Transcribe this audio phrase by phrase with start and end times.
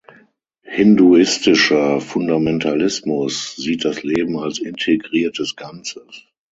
[0.65, 6.25] Hinduistischer Fundamentalismus sieht das Leben „als integriertes Ganzes“.